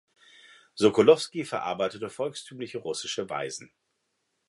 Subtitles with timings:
[0.73, 3.71] Sokolowski verarbeitete volkstümliche russische Weisen.